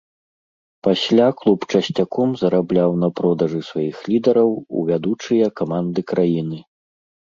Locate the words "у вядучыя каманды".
4.57-6.01